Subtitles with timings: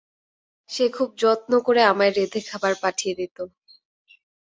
[0.69, 3.37] সে খুব যত্ন করে আমায় রেঁধে খাবার পাঠিয়ে দিত।